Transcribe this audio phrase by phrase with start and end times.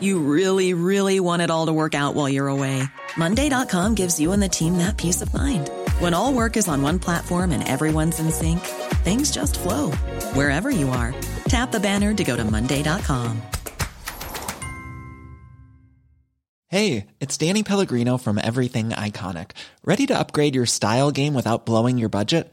[0.00, 2.82] You really, really want it all to work out while you're away.
[3.16, 5.70] Monday.com gives you and the team that peace of mind.
[6.00, 8.60] When all work is on one platform and everyone's in sync,
[9.04, 9.92] things just flow
[10.34, 11.14] wherever you are.
[11.48, 13.40] Tap the banner to go to Monday.com.
[16.68, 19.52] Hey, it's Danny Pellegrino from Everything Iconic.
[19.84, 22.52] Ready to upgrade your style game without blowing your budget?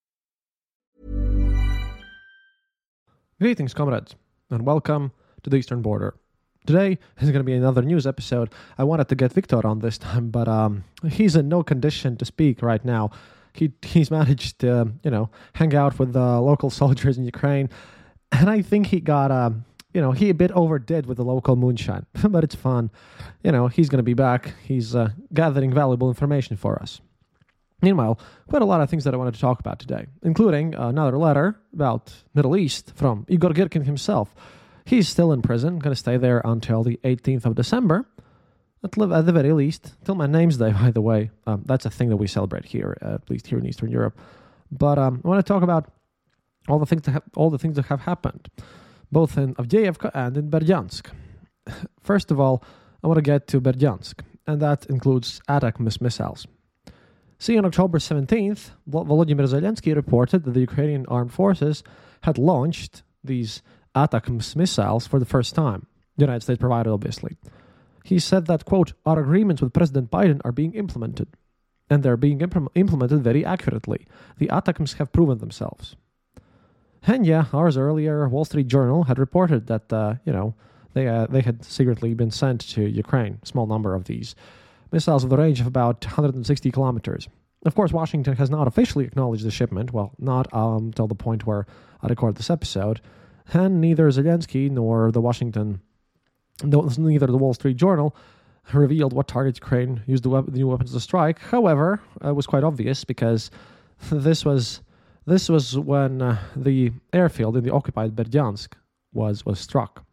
[3.41, 4.15] Greetings, comrades,
[4.51, 5.11] and welcome
[5.41, 6.13] to the Eastern Border.
[6.67, 8.53] Today is going to be another news episode.
[8.77, 12.23] I wanted to get Victor on this time, but um, he's in no condition to
[12.25, 13.09] speak right now.
[13.53, 17.71] He he's managed to you know hang out with the local soldiers in Ukraine,
[18.31, 21.55] and I think he got um, you know he a bit overdid with the local
[21.55, 22.91] moonshine, but it's fun.
[23.43, 24.53] You know he's going to be back.
[24.63, 27.01] He's uh, gathering valuable information for us.
[27.81, 31.17] Meanwhile, quite a lot of things that I wanted to talk about today, including another
[31.17, 34.35] letter about Middle East from Igor Girkin himself.
[34.85, 38.07] He's still in prison, going to stay there until the 18th of December,
[38.83, 41.31] at, the very least, till my name's day, by the way.
[41.47, 44.19] Um, that's a thing that we celebrate here, at least here in Eastern Europe.
[44.71, 45.91] But um, I want to talk about
[46.67, 48.49] all the things that have, all the things that have happened,
[49.11, 51.07] both in Avdiivka and in Berdyansk.
[52.01, 52.63] First of all,
[53.03, 56.45] I want to get to Berdyansk, and that includes ATACMS missiles.
[57.41, 61.83] See, on October 17th, Volodymyr Zelensky reported that the Ukrainian armed forces
[62.21, 63.63] had launched these
[63.95, 65.87] ATACMS missiles for the first time.
[66.17, 67.37] The United States provided, obviously.
[68.03, 71.29] He said that, quote, our agreements with President Biden are being implemented,
[71.89, 74.05] and they're being imp- implemented very accurately.
[74.37, 75.95] The ATACMS have proven themselves.
[77.07, 80.53] And yeah, hours earlier, Wall Street Journal had reported that, uh, you know,
[80.93, 84.35] they, uh, they had secretly been sent to Ukraine, small number of these
[84.91, 87.27] missiles with a range of about 160 kilometers.
[87.65, 91.65] Of course, Washington has not officially acknowledged the shipment, well, not um, the point where
[92.01, 93.01] I record this episode,
[93.53, 95.81] and neither Zelensky nor the Washington,
[96.63, 98.15] neither the Wall Street Journal
[98.73, 101.39] revealed what targets Ukraine used the, the new weapons to strike.
[101.39, 103.51] However, it was quite obvious because
[104.11, 104.81] this was
[105.27, 108.73] this was when uh, the airfield in the occupied Berdyansk
[109.13, 110.03] was was struck,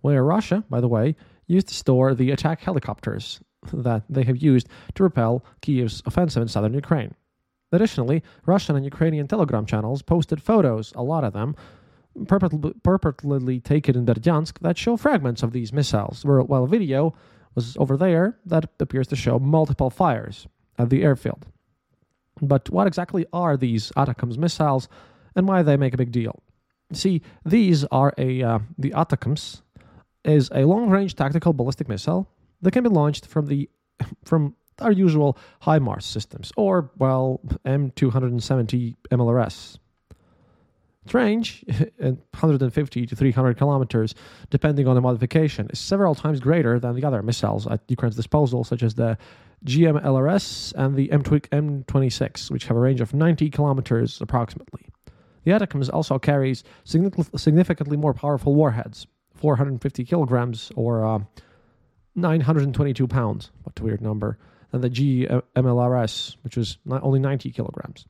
[0.00, 3.40] where Russia, by the way, used to store the attack helicopters
[3.72, 7.14] that they have used to repel Kiev's offensive in southern Ukraine.
[7.72, 11.54] Additionally, Russian and Ukrainian telegram channels posted photos, a lot of them,
[12.24, 17.14] purportedly taken in Berdyansk, that show fragments of these missiles, while video
[17.54, 20.48] was over there that appears to show multiple fires
[20.78, 21.46] at the airfield.
[22.42, 24.88] But what exactly are these ATACMS missiles,
[25.36, 26.42] and why they make a big deal?
[26.92, 29.62] See, these are a uh, the ATACMS
[30.24, 32.28] is a long-range tactical ballistic missile
[32.62, 33.68] that can be launched from the
[34.24, 39.78] from our usual HIMARS systems, or well, M270 MLRS.
[41.04, 41.64] Its range,
[41.98, 44.14] 150 to 300 kilometers,
[44.50, 48.64] depending on the modification, is several times greater than the other missiles at Ukraine's disposal,
[48.64, 49.16] such as the
[49.64, 54.88] GMLRS and the M26, which have a range of 90 kilometers approximately.
[55.44, 61.20] The ATACMS also carries significantly more powerful warheads, 450 kilograms or uh,
[62.14, 63.50] 922 pounds.
[63.62, 64.38] What a weird number.
[64.72, 68.06] And the GMLRS, which was only 90 kilograms.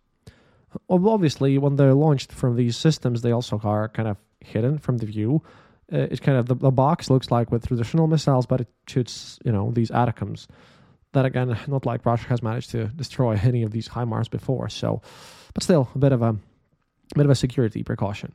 [0.89, 5.07] Obviously, when they're launched from these systems, they also are kind of hidden from the
[5.07, 5.43] view.
[5.93, 9.39] Uh, it's kind of the, the box looks like with traditional missiles, but it shoots,
[9.45, 10.47] you know, these ATACMS
[11.13, 14.69] that again, not like Russia has managed to destroy any of these HIMARS before.
[14.69, 15.03] So,
[15.55, 18.33] but still, a bit of a, a bit of a security precaution.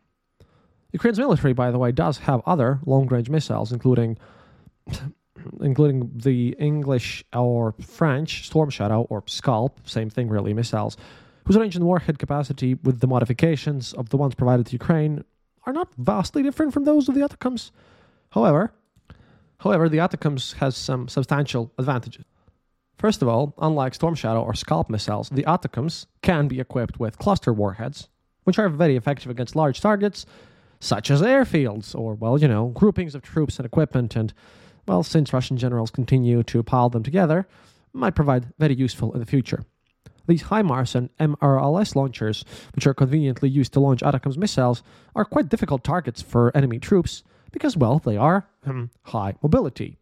[0.91, 4.17] Ukraine's military, by the way, does have other long-range missiles, including
[5.61, 10.97] including the English or French Storm Shadow or Scalp, same thing really, missiles,
[11.45, 15.23] whose range and warhead capacity, with the modifications of the ones provided to Ukraine,
[15.65, 17.71] are not vastly different from those of the Atacms.
[18.31, 18.73] However,
[19.59, 22.25] however, the Atacms has some substantial advantages.
[22.97, 27.19] First of all, unlike Storm Shadow or Scalp missiles, the Atacms can be equipped with
[27.19, 28.09] cluster warheads,
[28.43, 30.25] which are very effective against large targets,
[30.79, 34.33] such as airfields, or, well, you know, groupings of troops and equipment, and,
[34.87, 37.47] well, since Russian generals continue to pile them together,
[37.93, 39.63] might provide very useful in the future.
[40.27, 42.43] These HIMARS and MRLS launchers,
[42.73, 44.81] which are conveniently used to launch Atacms missiles,
[45.15, 49.97] are quite difficult targets for enemy troops because, well, they are um, high mobility.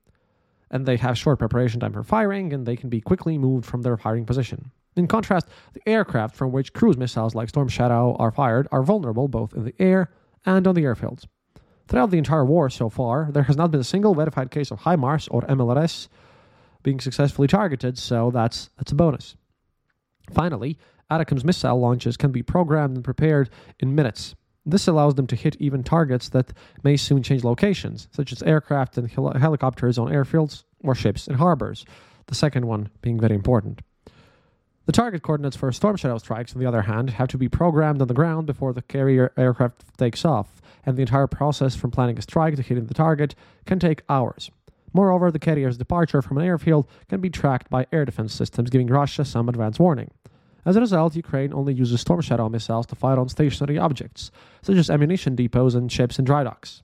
[0.72, 3.82] And they have short preparation time for firing, and they can be quickly moved from
[3.82, 4.72] their firing position.
[4.96, 9.28] In contrast, the aircraft from which cruise missiles like Storm Shadow are fired are vulnerable
[9.28, 10.10] both in the air
[10.46, 11.26] and on the airfields.
[11.88, 14.80] Throughout the entire war so far, there has not been a single verified case of
[14.80, 16.08] HIMARS or MLRS
[16.82, 19.36] being successfully targeted, so that's that's a bonus.
[20.32, 20.78] Finally,
[21.12, 23.50] Atacms missile launches can be programmed and prepared
[23.80, 24.36] in minutes.
[24.66, 26.54] This allows them to hit even targets that
[26.84, 31.36] may soon change locations, such as aircraft and hel- helicopters on airfields or ships in
[31.36, 31.86] harbors,
[32.28, 33.82] the second one being very important.
[34.86, 38.02] The target coordinates for Storm Shadow strikes, on the other hand, have to be programmed
[38.02, 42.18] on the ground before the carrier aircraft takes off, and the entire process from planning
[42.18, 43.34] a strike to hitting the target
[43.66, 44.52] can take hours.
[44.92, 48.88] Moreover, the carrier's departure from an airfield can be tracked by air defense systems, giving
[48.88, 50.12] Russia some advance warning.
[50.66, 54.32] As a result, Ukraine only uses Storm Shadow missiles to fire on stationary objects,
[54.62, 56.84] such as ammunition depots and ships and dry docks.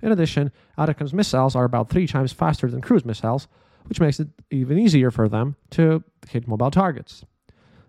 [0.00, 3.48] In addition, Atacms missiles are about three times faster than cruise missiles,
[3.88, 7.24] which makes it even easier for them to hit mobile targets.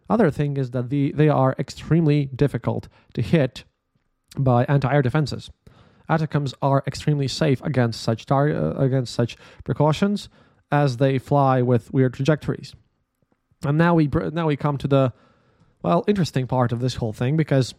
[0.10, 3.64] Other thing is that the, they are extremely difficult to hit
[4.38, 5.50] by anti-air defenses.
[6.10, 9.36] Atacms are extremely safe against such tar- uh, against such
[9.66, 10.30] precautions
[10.72, 12.74] as they fly with weird trajectories.
[13.66, 15.14] And now we now we come to the
[15.84, 17.74] well interesting part of this whole thing because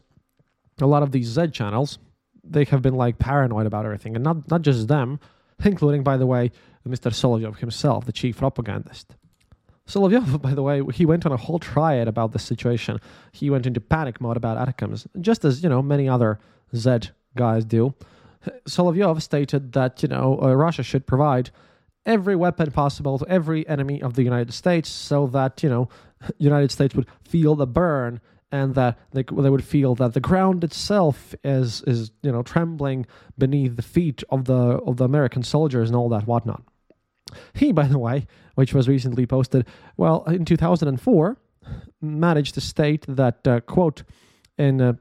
[0.81, 1.99] a lot of these Z channels
[2.45, 5.21] they have been like paranoid about everything, and not not just them,
[5.65, 6.51] including by the way
[6.89, 7.13] Mr.
[7.13, 9.17] Solovyov himself, the chief propagandist.
[9.87, 13.01] Solovyov, by the way, he went on a whole triad about this situation.
[13.33, 16.39] He went into panic mode about Atacms, just as you know many other
[16.75, 17.95] Z guys do.
[18.69, 21.51] Solovyov stated that you know uh, Russia should provide
[22.05, 25.89] every weapon possible to every enemy of the United States, so that you know
[26.39, 28.21] United States would feel the burn
[28.51, 33.07] and that they, they would feel that the ground itself is is you know trembling
[33.37, 36.63] beneath the feet of the of the American soldiers and all that whatnot.
[37.55, 39.67] He, by the way, which was recently posted,
[39.97, 41.37] well, in 2004,
[42.01, 44.03] managed to state that uh, quote
[44.57, 44.95] in uh,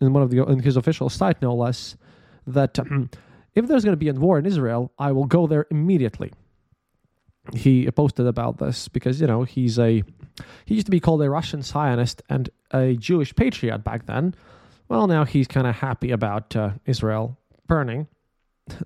[0.00, 1.96] in one of the in his official site, no less,
[2.46, 3.10] that um,
[3.54, 6.32] if there's going to be a war in Israel, I will go there immediately.
[7.52, 10.02] He posted about this because you know he's a
[10.64, 14.34] he used to be called a Russian Zionist and a Jewish patriot back then.
[14.88, 18.06] Well, now he's kind of happy about uh, Israel burning.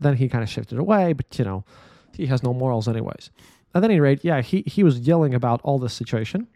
[0.00, 1.64] Then he kind of shifted away, but you know
[2.18, 3.30] he has no morals anyways.
[3.74, 6.48] At any rate, yeah, he he was yelling about all this situation,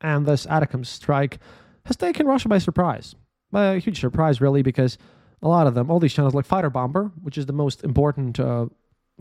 [0.00, 1.38] and this Atacms strike
[1.86, 3.14] has taken Russia by surprise.
[3.50, 4.98] By a huge surprise, really, because
[5.40, 8.38] a lot of them, all these channels like Fighter Bomber, which is the most important,
[8.38, 8.66] uh,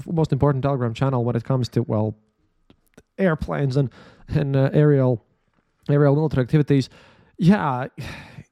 [0.06, 2.18] most important Telegram channel when it comes to well,
[3.18, 3.89] airplanes and
[4.27, 5.24] and uh, aerial
[5.89, 6.89] aerial military activities.
[7.38, 7.88] Yeah,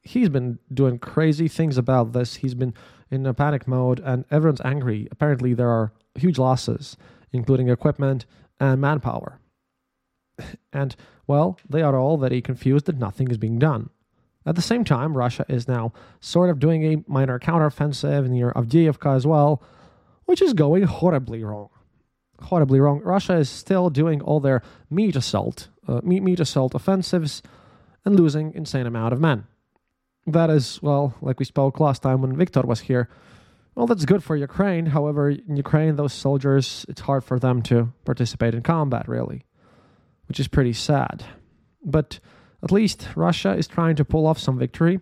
[0.02, 2.36] he's been doing crazy things about this.
[2.36, 2.72] He's been
[3.10, 5.08] in a panic mode, and everyone's angry.
[5.10, 6.96] Apparently, there are huge losses,
[7.36, 8.26] including equipment
[8.58, 9.38] and manpower.
[10.72, 10.96] And
[11.26, 13.90] well, they are all very confused that nothing is being done.
[14.44, 19.16] At the same time, Russia is now sort of doing a minor counteroffensive near Avdiivka
[19.16, 19.62] as well,
[20.24, 21.68] which is going horribly wrong.
[22.42, 23.00] Horribly wrong.
[23.00, 27.42] Russia is still doing all their meat assault, uh, meat, meat assault offensives,
[28.04, 29.46] and losing insane amount of men.
[30.26, 33.08] That is, well, like we spoke last time when Victor was here.
[33.76, 34.86] Well, that's good for Ukraine.
[34.86, 39.44] However, in Ukraine, those soldiers, it's hard for them to participate in combat, really,
[40.28, 41.24] which is pretty sad.
[41.84, 42.18] But
[42.62, 45.00] at least Russia is trying to pull off some victory.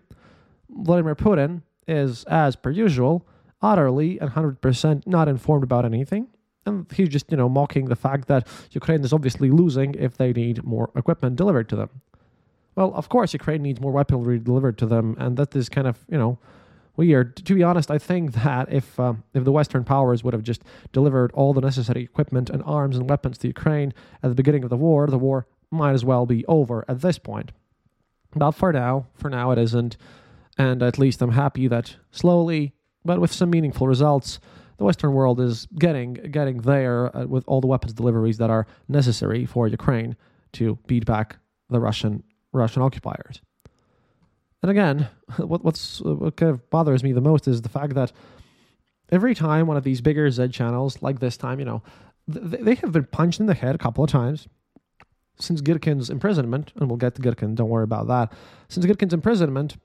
[0.69, 3.25] Vladimir Putin is, as per usual,
[3.63, 6.27] utterly and 100% not informed about anything.
[6.67, 10.33] And he's just, you know, mocking the fact that Ukraine is obviously losing if they
[10.33, 11.91] need more equipment delivered to them.
[12.75, 16.05] Well, of course, Ukraine needs more weaponry delivered to them, and that is kind of,
[16.09, 16.39] you know,
[16.97, 17.37] weird.
[17.37, 20.63] To be honest, I think that if um, if the Western powers would have just
[20.93, 24.71] delivered all the necessary equipment and arms and weapons to Ukraine at the beginning of
[24.71, 27.53] the war, the war might as well be over at this point.
[28.35, 29.97] But for now, for now it isn't.
[30.57, 32.75] And at least I'm happy that slowly,
[33.05, 34.39] but with some meaningful results,
[34.77, 38.67] the Western world is getting getting there uh, with all the weapons deliveries that are
[38.89, 40.17] necessary for Ukraine
[40.53, 41.39] to beat back
[41.71, 42.23] the Russian
[42.53, 43.41] Russian occupiers.
[44.65, 47.95] And again, what what's uh, what kind of bothers me the most is the fact
[47.97, 48.13] that
[49.13, 51.83] every time one of these bigger Z channels, like this time, you know,
[52.33, 54.49] th- they have been punched in the head a couple of times
[55.39, 58.33] since Girkin's imprisonment, and we'll get to Girkin, don't worry about that.
[58.71, 59.77] Since Girkin's imprisonment,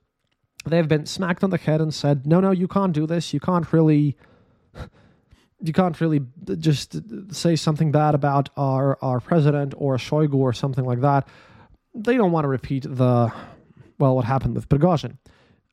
[0.65, 3.33] they've been smacked on the head and said, no, no, you can't do this.
[3.33, 4.17] You can't really.
[5.62, 10.36] You can't really uh, just uh, say something bad about our, our president or Shoigu
[10.36, 11.27] or something like that.
[11.93, 13.33] They don't want to repeat the,
[14.00, 15.18] well, what happened with Prigozhin.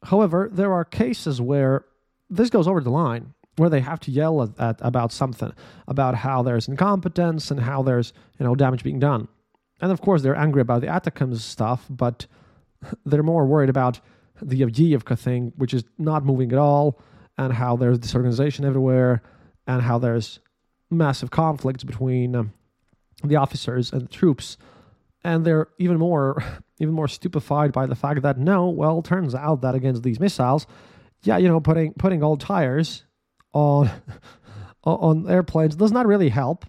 [0.02, 1.84] However, there are cases where
[2.28, 5.52] this goes over the line where they have to yell at, at, about something,
[5.88, 9.28] about how there's incompetence and how there's you know damage being done.
[9.80, 12.26] And of course, they're angry about the ATACMS stuff, but
[13.06, 14.00] they're more worried about
[14.42, 17.00] the Avdiivka thing, which is not moving at all,
[17.38, 19.22] and how there's disorganization everywhere,
[19.66, 20.40] and how there's
[20.90, 22.52] massive conflicts between um,
[23.24, 24.56] the officers and the troops.
[25.24, 26.42] And they're even more,
[26.78, 30.66] even more stupefied by the fact that no, well, turns out that against these missiles,
[31.22, 33.04] yeah, you know, putting putting old tires
[33.52, 33.90] on
[34.84, 36.66] on airplanes does not really help.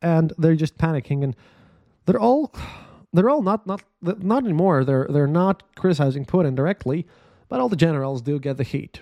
[0.00, 1.36] And they're just panicking, and
[2.06, 2.54] they're all
[3.12, 4.84] they're all not not not anymore.
[4.84, 7.06] They're they're not criticizing Putin directly,
[7.48, 9.00] but all the generals do get the heat.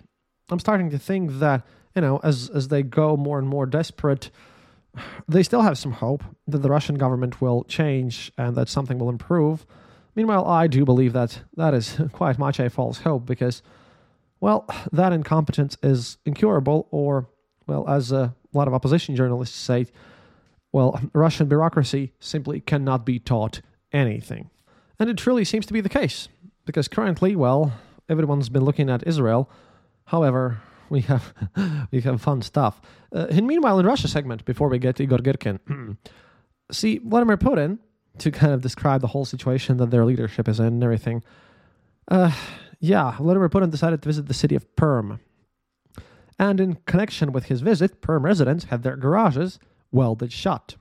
[0.48, 4.30] I'm starting to think that you know as as they go more and more desperate,
[5.28, 9.08] they still have some hope that the Russian government will change and that something will
[9.08, 9.66] improve.
[10.14, 13.62] Meanwhile, I do believe that that is quite much a false hope because,
[14.40, 17.28] well, that incompetence is incurable, or
[17.66, 19.86] well, as a lot of opposition journalists say,
[20.72, 23.60] well, Russian bureaucracy simply cannot be taught
[23.92, 24.50] anything.
[24.98, 26.28] And it truly seems to be the case,
[26.64, 27.72] because currently, well,
[28.08, 29.50] everyone's been looking at Israel.
[30.06, 31.34] However, we have
[31.90, 32.80] we have fun stuff.
[33.14, 35.96] Uh, and meanwhile, in Russia segment, before we get to Igor Girkin,
[36.70, 37.78] see Vladimir Putin
[38.18, 41.22] to kind of describe the whole situation that their leadership is in and everything.
[42.08, 42.32] Uh,
[42.80, 45.20] yeah, Vladimir Putin decided to visit the city of Perm,
[46.38, 49.58] and in connection with his visit, Perm residents had their garages
[49.90, 50.76] welded shut.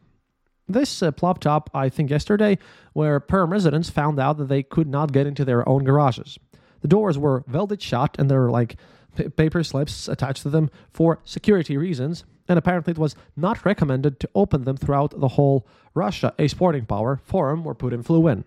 [0.68, 2.58] This uh, plopped up, I think, yesterday,
[2.94, 6.40] where Perm residents found out that they could not get into their own garages.
[6.82, 8.76] The doors were welded shut, and there were like
[9.16, 12.24] paper slips attached to them for security reasons.
[12.48, 16.86] And apparently, it was not recommended to open them throughout the whole Russia, a sporting
[16.86, 18.44] power, forum where Putin flew in.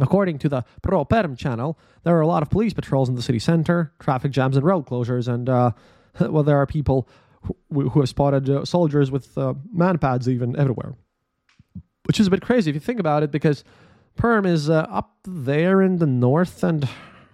[0.00, 3.22] According to the Pro Perm channel, there are a lot of police patrols in the
[3.22, 5.72] city center, traffic jams and road closures, and uh,
[6.20, 7.08] well, there are people
[7.42, 10.94] who, who have spotted uh, soldiers with uh, MANPADS even everywhere
[12.08, 13.62] which is a bit crazy if you think about it, because
[14.16, 16.88] Perm is uh, up there in the north, and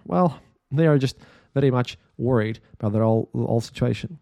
[0.05, 1.17] well, they are just
[1.55, 4.19] very much worried about the whole, whole situation.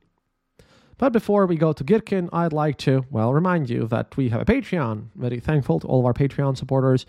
[0.97, 4.39] But before we go to Girkin, I'd like to, well, remind you that we have
[4.39, 5.07] a Patreon.
[5.15, 7.05] Very thankful to all of our Patreon supporters.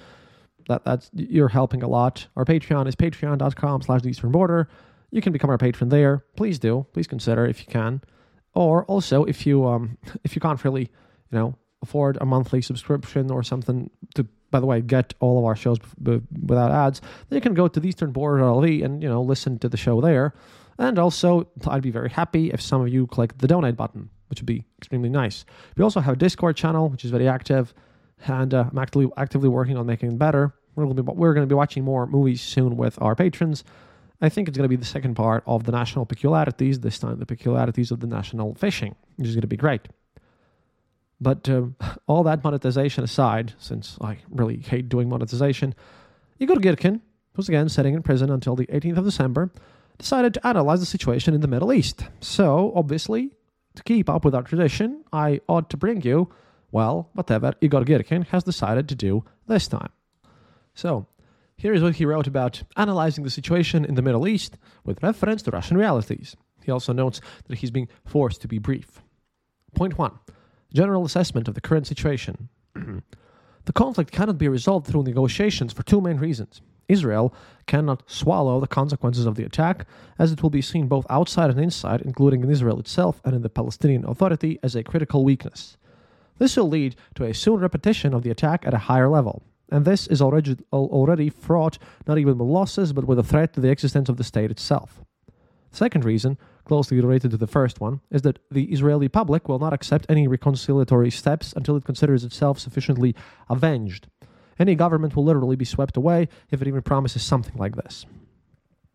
[0.69, 2.27] That that's you're helping a lot.
[2.37, 4.69] Our Patreon is patreon.com slash the Eastern Border.
[5.15, 6.25] You can become our patron there.
[6.35, 6.87] Please do.
[6.93, 8.01] Please consider if you can.
[8.55, 10.91] Or also if you um if you can't really,
[11.31, 15.45] you know, afford a monthly subscription or something to by the way get all of
[15.45, 17.01] our shows b- b- without ads.
[17.27, 19.77] Then you can go to the eastern Border LV and you know listen to the
[19.77, 20.27] show there.
[20.79, 21.29] And also
[21.73, 24.65] i'd be very happy if some of you click the donate button which would be
[24.79, 25.45] extremely nice.
[25.77, 27.75] We also have a discord channel which is very active
[28.27, 30.45] and uh, i'm actively actively working on making it better.
[30.75, 33.65] We're going be we're going to be watching more movies soon with our patrons.
[34.21, 37.19] I think it's going to be the second part of the national peculiarities, this time
[37.19, 39.89] the peculiarities of the national fishing, which is going to be great.
[41.21, 41.67] But uh,
[42.07, 45.75] all that monetization aside, since I really hate doing monetization,
[46.39, 47.01] Igor Girkin,
[47.35, 49.51] who's again sitting in prison until the 18th of December,
[49.99, 52.07] decided to analyze the situation in the Middle East.
[52.21, 53.37] So, obviously,
[53.77, 56.33] to keep up with our tradition, I ought to bring you,
[56.73, 59.91] well, whatever Igor Girkin has decided to do this time.
[60.75, 61.07] So,
[61.57, 65.43] here is what he wrote about analyzing the situation in the Middle East with reference
[65.43, 66.37] to Russian realities.
[66.65, 69.03] He also notes that he's being forced to be brief.
[69.75, 70.19] Point 1
[70.75, 72.49] General assessment of the current situation.
[72.75, 76.61] the conflict cannot be resolved through negotiations for two main reasons.
[76.89, 77.33] Israel
[77.67, 79.87] cannot swallow the consequences of the attack,
[80.19, 83.43] as it will be seen both outside and inside, including in Israel itself and in
[83.43, 85.77] the Palestinian Authority, as a critical weakness.
[86.39, 89.85] This will lead to a soon repetition of the attack at a higher level, and
[89.85, 93.71] this is already, already fraught not even with losses, but with a threat to the
[93.71, 95.03] existence of the state itself.
[95.71, 99.73] Second reason closely related to the first one, is that the Israeli public will not
[99.73, 103.15] accept any reconciliatory steps until it considers itself sufficiently
[103.49, 104.09] avenged.
[104.59, 108.07] Any government will literally be swept away if it even promises something like this.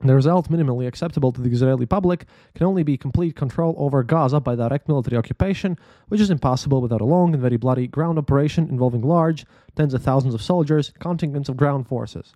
[0.01, 4.39] The result, minimally acceptable to the Israeli public, can only be complete control over Gaza
[4.39, 8.69] by direct military occupation, which is impossible without a long and very bloody ground operation
[8.69, 9.45] involving large,
[9.75, 12.33] tens of thousands of soldiers, contingents of ground forces.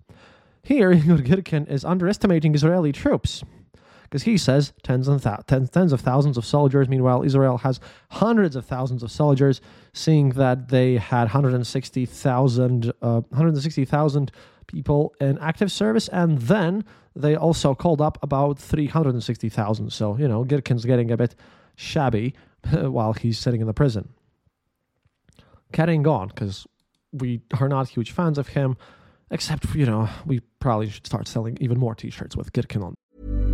[0.62, 3.42] Here, Igor Girkin is underestimating Israeli troops.
[4.04, 6.88] Because he says tens and th- tens, tens of thousands of soldiers.
[6.88, 7.80] Meanwhile, Israel has
[8.10, 9.60] hundreds of thousands of soldiers,
[9.92, 14.32] seeing that they had 160,000 uh, 160,000
[14.66, 16.84] people in active service, and then
[17.16, 19.92] they also called up about 360,000.
[19.92, 21.34] So, you know, Girkin's getting a bit
[21.76, 22.34] shabby
[22.70, 24.10] while he's sitting in the prison.
[25.72, 26.66] Carrying on, because
[27.12, 28.76] we are not huge fans of him,
[29.30, 33.53] except, you know, we probably should start selling even more t shirts with Girkin on.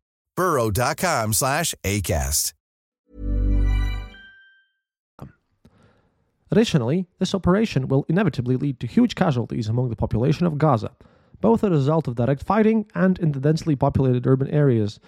[0.35, 2.53] burrow.com slash ACAST.
[6.51, 10.91] Additionally, this operation will inevitably lead to huge casualties among the population of Gaza,
[11.39, 14.99] both a result of direct fighting and in the densely populated urban areas,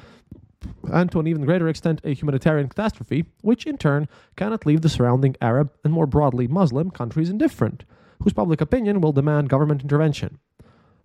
[0.91, 4.89] and to an even greater extent a humanitarian catastrophe, which in turn cannot leave the
[4.89, 7.83] surrounding Arab and more broadly Muslim countries indifferent,
[8.23, 10.39] whose public opinion will demand government intervention.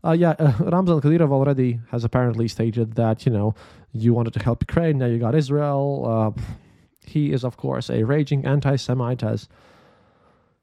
[0.05, 3.55] Uh, yeah, uh, Ramzan Kadyrov already has apparently stated that, you know,
[3.93, 6.35] you wanted to help Ukraine, now you got Israel.
[6.37, 6.43] Uh,
[7.05, 9.49] he is, of course, a raging anti Semite, as,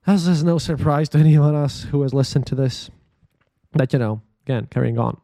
[0.08, 2.90] as is no surprise to anyone else who has listened to this.
[3.74, 5.20] But, you know, again, carrying on.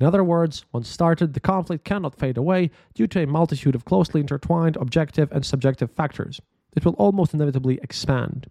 [0.00, 3.84] In other words, once started, the conflict cannot fade away due to a multitude of
[3.84, 6.40] closely intertwined objective and subjective factors.
[6.74, 8.48] It will almost inevitably expand.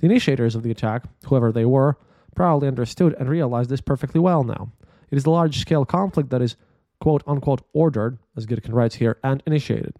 [0.00, 1.98] The initiators of the attack, whoever they were,
[2.38, 4.70] probably understood and realized this perfectly well now.
[5.10, 6.54] It is the large scale conflict that is
[7.00, 9.92] quote unquote ordered, as Girkin writes here, and initiated.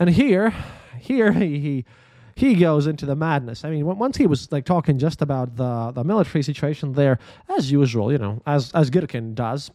[0.00, 0.52] And here,
[0.98, 1.84] here he, he
[2.34, 3.64] he goes into the madness.
[3.64, 7.20] I mean, once he was like talking just about the the military situation there,
[7.56, 9.70] as usual, you know, as as Girkin does.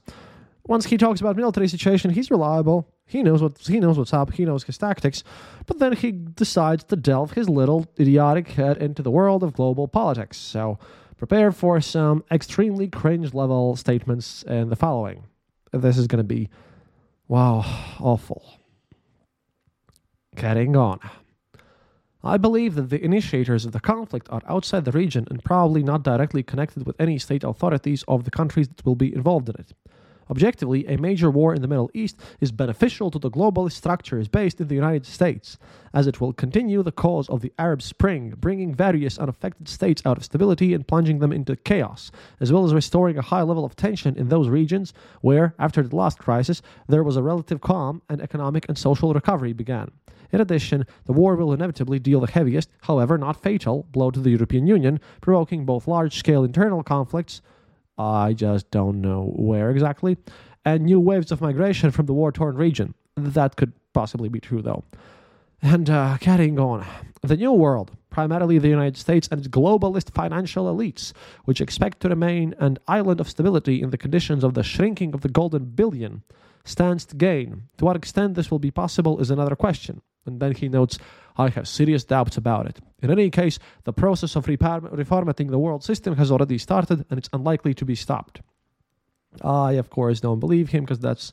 [0.67, 2.85] Once he talks about military situation, he's reliable.
[3.05, 4.33] He knows what he knows what's up.
[4.33, 5.23] He knows his tactics.
[5.67, 9.87] But then he decides to delve his little idiotic head into the world of global
[9.87, 10.37] politics.
[10.37, 10.77] So
[11.19, 15.25] prepare for some extremely cringe level statements in the following.
[15.71, 16.49] This is going to be,
[17.27, 17.59] wow,
[17.99, 18.41] awful.
[20.35, 20.99] Getting on.
[22.23, 26.03] I believe that the initiators of the conflict are outside the region and probably not
[26.03, 29.73] directly connected with any state authorities of the countries that will be involved in it.
[30.29, 34.61] Objectively, a major war in the Middle East is beneficial to the globalist structures based
[34.61, 35.57] in the United States,
[35.93, 40.17] as it will continue the cause of the Arab Spring, bringing various unaffected states out
[40.17, 43.75] of stability and plunging them into chaos, as well as restoring a high level of
[43.75, 48.21] tension in those regions where, after the last crisis, there was a relative calm and
[48.21, 49.89] economic and social recovery began.
[50.31, 54.29] In addition, the war will inevitably deal the heaviest, however not fatal, blow to the
[54.29, 57.41] European Union, provoking both large scale internal conflicts
[57.99, 60.17] I just don't know where exactly,
[60.63, 62.93] and new waves of migration from the war torn region.
[63.17, 64.85] That could possibly be true, though.
[65.61, 66.85] And uh, carrying on,
[67.21, 71.11] the New World, primarily the United States and its globalist financial elites,
[71.43, 75.19] which expect to remain an island of stability in the conditions of the shrinking of
[75.19, 76.23] the golden billion,
[76.63, 77.63] stands to gain.
[77.77, 80.01] To what extent this will be possible is another question.
[80.25, 80.97] And then he notes,
[81.39, 82.79] I have serious doubts about it.
[83.01, 87.29] In any case, the process of reformatting the world system has already started and it's
[87.31, 88.41] unlikely to be stopped.
[89.41, 91.31] I, of course, don't believe him because that's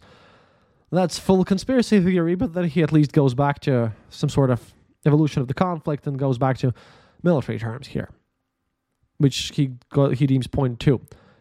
[0.92, 4.72] that's full conspiracy theory, but then he at least goes back to some sort of
[5.04, 6.72] evolution of the conflict and goes back to
[7.24, 8.08] military terms here,
[9.18, 9.72] which he
[10.14, 11.00] he deems point two.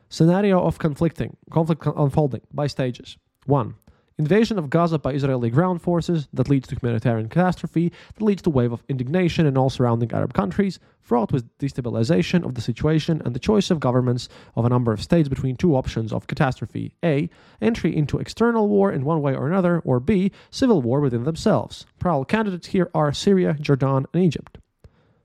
[0.10, 3.18] Scenario of conflicting conflict unfolding by stages.
[3.46, 3.76] One,
[4.18, 8.50] Invasion of Gaza by Israeli ground forces that leads to humanitarian catastrophe, that leads to
[8.50, 13.36] wave of indignation in all surrounding Arab countries, fraught with destabilization of the situation and
[13.36, 16.96] the choice of governments of a number of states between two options of catastrophe.
[17.04, 17.30] A.
[17.62, 20.32] Entry into external war in one way or another, or B.
[20.50, 21.86] Civil war within themselves.
[22.00, 24.60] Probable candidates here are Syria, Jordan, and Egypt.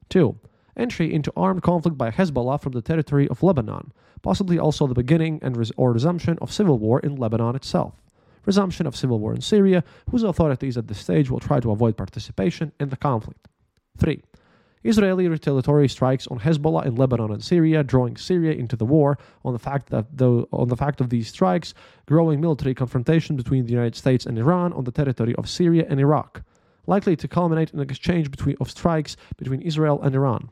[0.08, 0.36] 2.
[0.76, 5.38] Entry into armed conflict by Hezbollah from the territory of Lebanon, possibly also the beginning
[5.42, 7.94] and res- or resumption of civil war in Lebanon itself.
[8.46, 11.96] Resumption of civil war in Syria, whose authorities at this stage will try to avoid
[11.96, 13.48] participation in the conflict.
[13.98, 14.22] 3.
[14.82, 19.52] Israeli retaliatory strikes on Hezbollah in Lebanon and Syria, drawing Syria into the war on
[19.52, 21.74] the fact that the, on the fact of these strikes,
[22.06, 26.00] growing military confrontation between the United States and Iran on the territory of Syria and
[26.00, 26.42] Iraq,
[26.86, 30.48] likely to culminate in an exchange between, of strikes between Israel and Iran.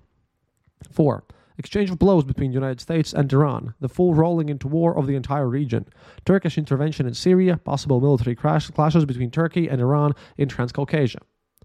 [0.91, 1.25] 4.
[1.59, 5.07] Exchange of blows between the United States and Iran, the full rolling into war of
[5.07, 5.87] the entire region,
[6.25, 11.21] Turkish intervention in Syria, possible military crash, clashes between Turkey and Iran in Transcaucasia.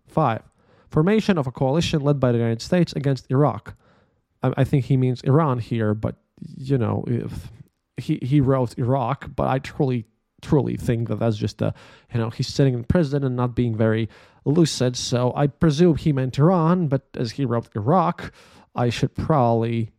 [0.08, 0.42] 5
[0.94, 3.76] formation of a coalition led by the United States against Iraq.
[4.44, 7.04] I, I think he means Iran here, but you know,
[7.98, 10.06] he he wrote Iraq, but I truly
[10.42, 11.74] truly think that that's just a
[12.14, 14.08] you know he's sitting in prison and not being very
[14.46, 14.96] lucid.
[14.96, 18.32] So I presume he meant Iran, but as he wrote Iraq,
[18.76, 19.92] I should probably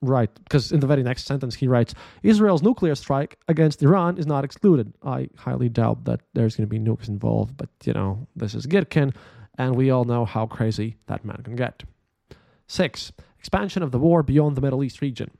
[0.00, 4.26] write because in the very next sentence he writes Israel's nuclear strike against Iran is
[4.26, 4.92] not excluded.
[5.02, 8.66] I highly doubt that there's going to be nukes involved, but you know this is
[8.66, 9.14] Girkin
[9.56, 11.82] and we all know how crazy that man can get.
[12.68, 13.12] 6.
[13.38, 15.30] Expansion of the war beyond the Middle East region.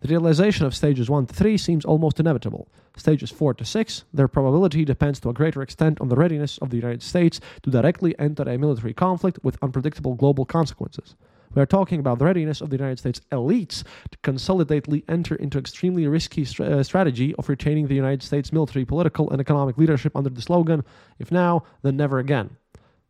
[0.00, 2.68] The realization of stages 1 to 3 seems almost inevitable.
[2.94, 6.68] Stages 4 to 6, their probability depends to a greater extent on the readiness of
[6.68, 11.14] the United States to directly enter a military conflict with unpredictable global consequences.
[11.54, 15.58] We are talking about the readiness of the United States elites to consolidately enter into
[15.58, 20.16] extremely risky st- uh, strategy of retaining the United States military, political, and economic leadership
[20.16, 20.84] under the slogan,
[21.18, 22.56] if now, then never again.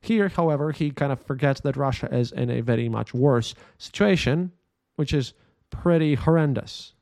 [0.00, 4.52] Here, however, he kind of forgets that Russia is in a very much worse situation,
[4.96, 5.32] which is
[5.70, 6.92] pretty horrendous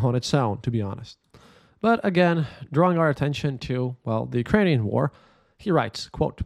[0.00, 1.18] on its own, to be honest.
[1.80, 5.12] But again, drawing our attention to, well, the Ukrainian war,
[5.58, 6.42] he writes, quote,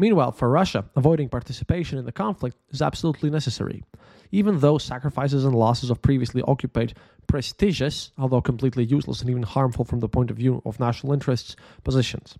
[0.00, 3.84] Meanwhile, for Russia, avoiding participation in the conflict is absolutely necessary,
[4.32, 6.94] even though sacrifices and losses of previously occupied
[7.26, 11.54] prestigious, although completely useless and even harmful from the point of view of national interests,
[11.84, 12.38] positions.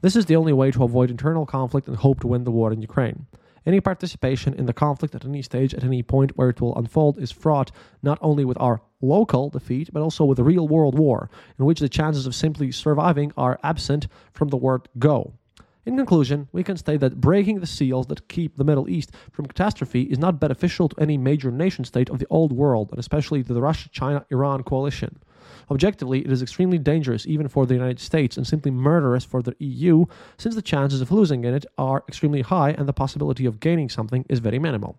[0.00, 2.72] This is the only way to avoid internal conflict and hope to win the war
[2.72, 3.26] in Ukraine.
[3.64, 7.20] Any participation in the conflict at any stage, at any point where it will unfold,
[7.20, 7.70] is fraught
[8.02, 11.78] not only with our local defeat, but also with a real world war, in which
[11.78, 15.34] the chances of simply surviving are absent from the word go.
[15.90, 19.46] In conclusion, we can state that breaking the seals that keep the Middle East from
[19.46, 23.42] catastrophe is not beneficial to any major nation state of the old world, and especially
[23.42, 25.18] to the Russia China Iran coalition.
[25.68, 29.56] Objectively, it is extremely dangerous even for the United States and simply murderous for the
[29.58, 30.04] EU,
[30.38, 33.88] since the chances of losing in it are extremely high and the possibility of gaining
[33.88, 34.96] something is very minimal.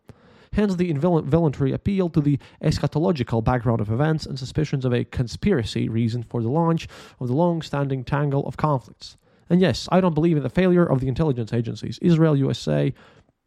[0.51, 5.87] Hence, the involuntary appeal to the eschatological background of events and suspicions of a conspiracy
[5.87, 6.89] reason for the launch
[7.21, 9.15] of the long standing tangle of conflicts.
[9.51, 12.93] And yes, I don't believe in the failure of the intelligence agencies, Israel, USA,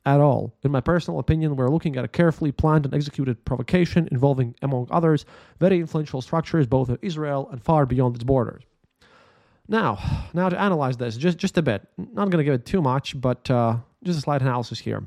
[0.05, 0.55] at all.
[0.63, 4.87] In my personal opinion, we're looking at a carefully planned and executed provocation involving, among
[4.91, 5.25] others,
[5.61, 8.65] very influential structures both in Israel and far beyond its borders.
[9.67, 9.99] Now,
[10.35, 11.89] now to analyze this just just a bit.
[11.97, 15.05] Not going to give it too much, but uh, just a slight analysis here.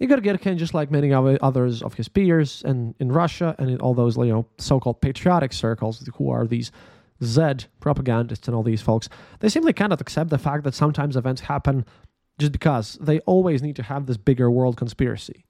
[0.00, 3.94] Igor Girkin, just like many others of his peers, and in Russia and in all
[3.94, 6.72] those you know so-called patriotic circles, who are these
[7.22, 9.08] Z propagandists and all these folks,
[9.40, 11.84] they simply cannot accept the fact that sometimes events happen
[12.38, 15.44] just because they always need to have this bigger world conspiracy.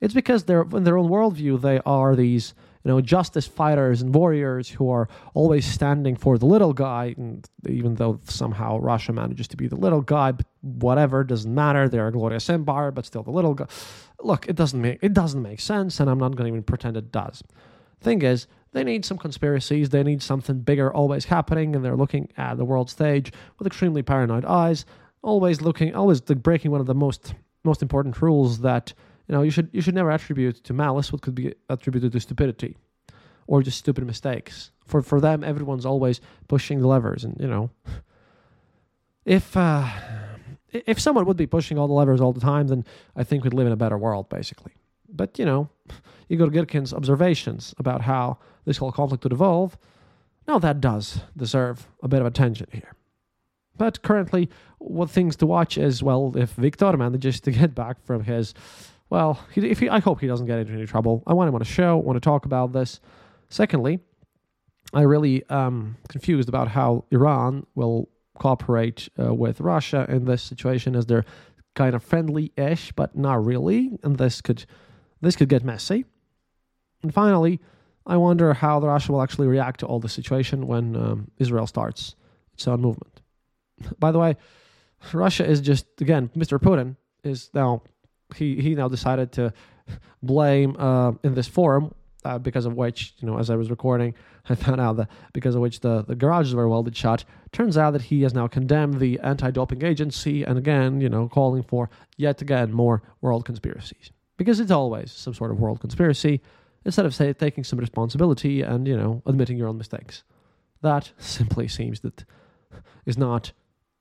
[0.00, 2.54] It's because they're in their own worldview they are these
[2.84, 7.48] you know justice fighters and warriors who are always standing for the little guy, and
[7.68, 11.88] even though somehow Russia manages to be the little guy, but whatever doesn't matter.
[11.88, 13.66] They're a glorious empire, but still the little guy.
[14.20, 16.96] Look, it doesn't make it doesn't make sense, and I'm not going to even pretend
[16.96, 17.42] it does.
[18.00, 19.90] Thing is, they need some conspiracies.
[19.90, 24.02] They need something bigger always happening, and they're looking at the world stage with extremely
[24.02, 24.84] paranoid eyes
[25.22, 28.94] always looking, always breaking one of the most most important rules that
[29.26, 32.20] you know you should you should never attribute to malice what could be attributed to
[32.20, 32.76] stupidity
[33.46, 34.70] or just stupid mistakes.
[34.84, 37.70] For for them, everyone's always pushing the levers, and you know,
[39.24, 39.88] if uh,
[40.72, 42.84] if someone would be pushing all the levers all the time, then
[43.16, 44.72] I think we'd live in a better world, basically.
[45.08, 45.68] But you know,
[46.28, 49.78] Igor Girkin's observations about how this whole conflict would evolve,
[50.46, 52.94] now that does deserve a bit of attention here.
[53.76, 58.24] But currently, what things to watch is well, if Victor manages to get back from
[58.24, 58.54] his,
[59.10, 61.22] well, if he, I hope he doesn't get into any trouble.
[61.26, 61.96] I want him on a show.
[61.96, 63.00] Want to talk about this.
[63.48, 64.00] Secondly,
[64.92, 70.96] I really um confused about how Iran will cooperate uh, with Russia in this situation,
[70.96, 71.24] as they're
[71.74, 74.64] kind of friendly-ish, but not really, and this could
[75.20, 76.04] this could get messy.
[77.02, 77.60] And finally,
[78.06, 82.14] I wonder how Russia will actually react to all the situation when um, Israel starts
[82.54, 83.20] its own movement.
[83.98, 84.36] By the way,
[85.12, 86.58] Russia is just again, Mr.
[86.58, 87.82] Putin is now
[88.34, 89.52] he he now decided to
[90.22, 94.14] blame uh, in this forum uh, because of which, you know, as I was recording,
[94.48, 97.24] I found out that because of which the, the garages were welded shut.
[97.52, 101.28] Turns out that he has now condemned the anti doping agency and again, you know,
[101.28, 104.10] calling for yet again more world conspiracies.
[104.38, 106.40] Because it's always some sort of world conspiracy
[106.84, 110.24] instead of say, taking some responsibility and, you know, admitting your own mistakes.
[110.80, 112.24] That simply seems that
[113.04, 113.52] is not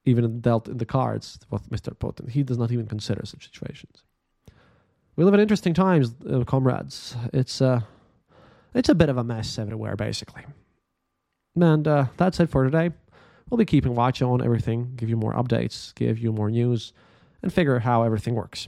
[0.06, 1.93] even dealt in the cards with Mr.
[1.93, 2.30] Putin.
[2.30, 4.04] He does not even consider such situations.
[5.17, 7.15] We live in interesting times, uh, comrades.
[7.34, 7.82] It's uh,
[8.73, 10.45] it's a bit of a mess everywhere, basically.
[11.56, 12.91] And uh, that's it for today.
[13.50, 16.93] We'll be keeping watch on everything, give you more updates, give you more news,
[17.41, 18.67] and figure out how everything works.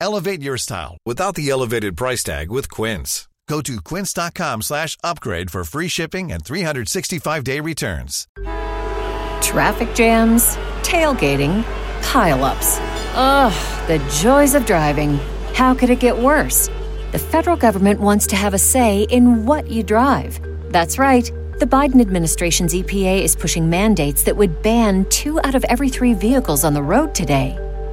[0.00, 3.28] Elevate your style without the elevated price tag with Quince.
[3.48, 8.26] Go to quince.com slash upgrade for free shipping and 365-day returns.
[9.42, 11.62] Traffic jams, tailgating,
[12.00, 12.78] pileups.
[13.14, 15.18] Ugh, the joys of driving.
[15.52, 16.70] How could it get worse?
[17.12, 20.40] The federal government wants to have a say in what you drive.
[20.72, 21.30] That's right.
[21.60, 26.14] The Biden administration's EPA is pushing mandates that would ban two out of every three
[26.14, 27.56] vehicles on the road today.